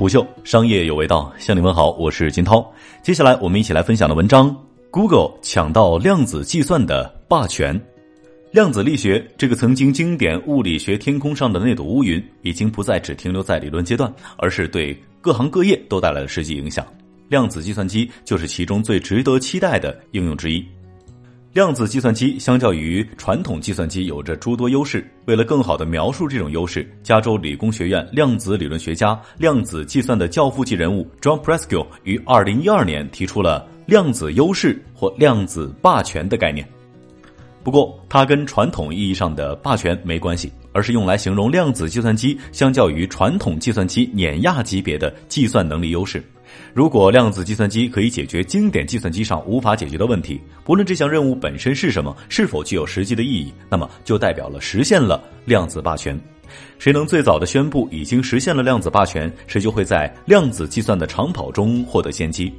[0.00, 2.66] 虎嗅商业有味道，向你问好，我是金涛。
[3.02, 4.56] 接下来我们一起来分享的文章
[4.90, 7.78] ：Google 抢到量子计算的霸权。
[8.50, 16.86] 量子力学这个曾经经典物理学天空上的那朵乌云，已经不再只停留在理论阶段，而是对各行各业都带来了实际影响。
[17.28, 20.66] 量子计算机就是其中最值得期待的应用之一。
[21.52, 25.04] 量子计算机相较于传统计算机有着诸多优势。
[25.24, 36.64] 为了更好地描述这种优势，加州理工学院量子理论学家、量子计算的教父级人物 John Preskill 于2012年提出了“量子优势”或“量子霸权”的概念。
[37.64, 46.22] 不过，它跟传统意义上的霸权没关系，而是用来形容量子计算机相较于传统计算机碾压级别的计算能力优势。
[46.72, 56.18] 如果量子计算机可以解决经典计算机上无法解决的问题，不论这项任务本身是什么，是否具有实际的意义，那么就代表了实现了量子霸权。
[56.78, 62.52] 谁能最早的宣布已经实现了量子霸权，谁就会在量子计算的长跑中获得先机。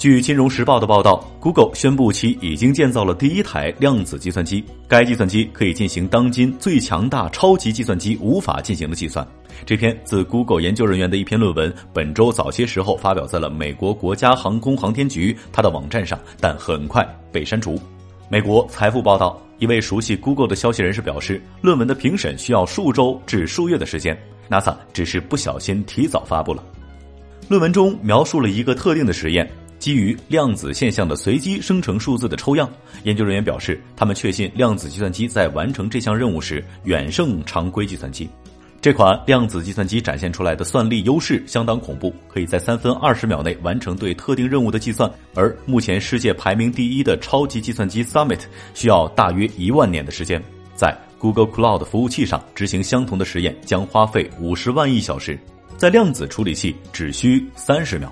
[0.00, 4.64] 据《金融时报》的报道，Google 宣布其已经建造了第一台量子计算机。
[4.88, 9.26] 该计算机可以进行当今最强大超级计算机无法进行的计算。
[9.66, 17.78] 这篇自 Google 研究人员的一篇论文，本周早些时候发表在了美国国家航空航天局它的网站上，但很快被删除。
[18.30, 24.18] 美国财富报道，一位熟悉 Google 的消息人士表示，论文的评审需要数周至数月的时间。
[24.48, 26.64] NASA 只是不小心提早发布了。
[27.48, 29.46] 论文中描述了一个特定的实验。
[29.80, 32.70] 基于量子现象的随机生成数字的抽样，
[33.04, 38.28] 研究人员表示，他们确信量子计算机在完成这项任务时远胜常规计算机。
[38.82, 48.40] 这款量子计算机展现出来的算力优势相当恐怖，可以在三分二十秒内完成对特定任务的计算，而目前世界排名第一的超级计算机 Summit
[48.74, 50.42] 需要大约一万年的时间。
[50.74, 55.38] 在 Google Cloud 服务器上执行相同的实验将花费五十万亿小时，
[55.76, 58.10] 在量子处理器只需三十秒。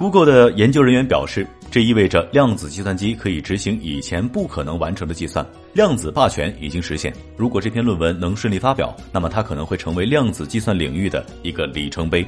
[0.00, 7.12] Google 的研究人员表示，这意味着量子计算机可以执行以前不可能完成的计算，量子霸权已经实现。
[7.36, 12.26] 如果这篇论文能顺利发表，那么它可能会成为量子计算领域的一个里程碑。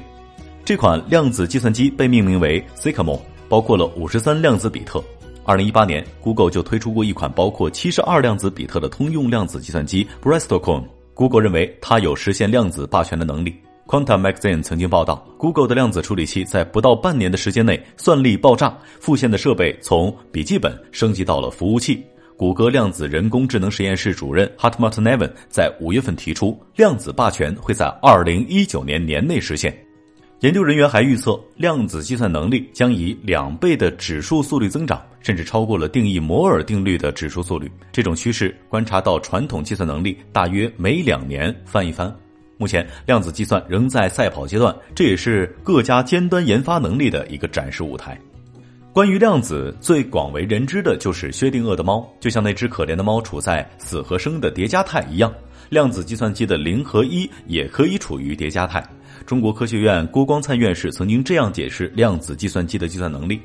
[0.67, 5.03] 这款量子计算机被命名为 s y c a m o 包括了五十三量子比特。
[5.43, 10.85] 二零一八年，Google 就推出过一款包括七十二量子比特的通用量子计算机 Brainstorm。
[11.15, 13.57] Google 认为它有实现量子霸权的能力。
[13.93, 22.03] Quantum Magazine 曾经报道，Google 的量子处理器在不到半年的时间内算力爆炸，复现的设备从笔记本升级到了服务器。
[22.35, 29.77] 谷歌量子人工智能实验室主任 Hartmut Neven 在五月份提出，量子霸权会在二零一九年年内实现。
[30.41, 37.71] 研究人员还预测，量子计算能力将以两倍的指数速率增长，甚至超过了定义摩尔定律的指数速率。
[37.93, 42.11] 这种趋势观察到传统计算能力大约每两年翻一番。
[42.63, 48.17] 目前，量子计算仍在赛跑阶段，这也是各家尖端研发能力的一个展示舞台。
[48.93, 55.35] 关于量子，最广为人知的就是薛定谔的猫，就像那只可怜的猫处在死和生的叠加态一样。
[55.71, 58.81] 量子计算机的零和一也可以处于叠加态。
[59.27, 63.41] 中国科学院郭光灿院士曾经这样解释量子计算机的计算能力：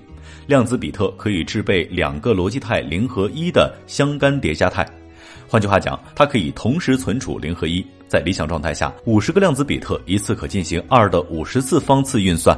[0.46, 4.88] 量子比特可以制备两个逻辑态零和一的相干叠加态。
[5.48, 7.86] 换句话讲，它可以同时存储零和一。
[8.08, 12.58] 在理想状态下，五十个量子比特一次可进行二的五十次方次运算。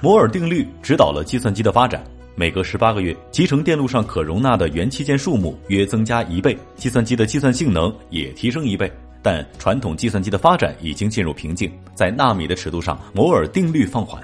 [0.00, 2.04] 摩尔定律指导了计算机的发展。
[2.36, 8.88] 每隔十八个月，集成电路上可容纳的元器件数目约增加一倍，计算机的计算性能也提升一倍。
[9.20, 14.22] 但传统计算机的发展已经进入瓶颈，在纳米的尺度上，摩尔定律放缓。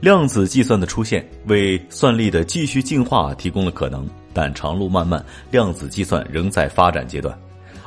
[0.00, 7.36] 量子计算的出现为算力的继续进化提供了可能，但长路漫漫，量子计算仍在发展阶段。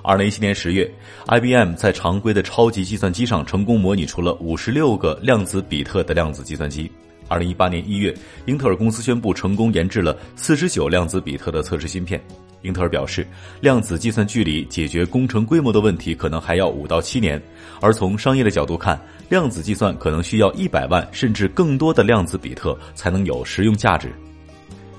[0.01, 0.89] 二零一七年十月
[1.27, 6.91] ，IBM 在常规的超级计算机上成功模拟出了五十六个量子比特的量子计算机。
[7.29, 8.13] 二零一八年一月，
[8.45, 12.21] 英特尔公司宣布成功研制了四十九量子比特的测试芯片。
[12.63, 13.25] 英特尔表示，
[13.61, 17.41] 量子计算距离解决工程规模的问题可能还要五到七年，
[17.79, 18.99] 而从商业的角度看，
[19.29, 24.13] 量子计算可能需要一百万甚至更多的量子比特才能有实用价值。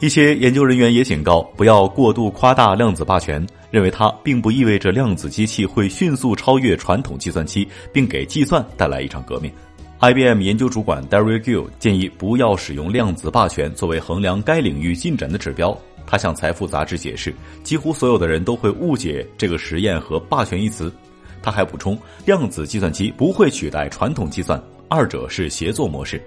[0.00, 9.50] 一些研究人员也警告，不要过度夸大量子霸权，认为它并不意味着量子机器会迅速超越传统计算机，并给计算带来一场革命。
[10.00, 15.76] IBM 研究主管 Darryl Gill 建议不要使用量子霸权作为衡量该领域进展的指标。
[16.06, 20.92] 他向《财富》杂志解释，几乎所有的人都会误解这个实验和“霸权”一词。
[21.42, 26.22] 他还补充，量子计算机不会取代传统计算，二者是协作模式。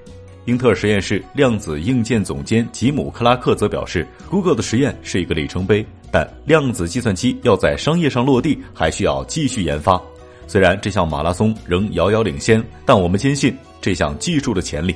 [0.48, 10.02] 英特尔实验室量子硬件总监吉姆·克拉克则表示，Google 的实验是一个里程碑，但量子计算机要在商业上落地，还需要继续研发。
[10.48, 14.96] 虽然这项马拉松仍遥遥领先，但我们坚信这项技术的潜力。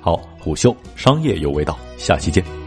[0.00, 2.59] 好，虎嗅商业有味道，下期见。